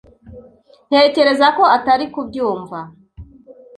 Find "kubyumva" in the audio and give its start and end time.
2.13-2.79